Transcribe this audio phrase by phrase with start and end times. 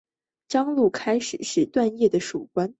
[0.47, 2.67] 张骘开始是段业的属官。